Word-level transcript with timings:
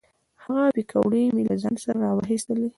هغه 0.43 0.63
پیکورې 0.75 1.23
مې 1.35 1.43
له 1.49 1.55
ځان 1.61 1.75
سره 1.83 1.97
را 2.03 2.11
واخیستلې. 2.15 2.67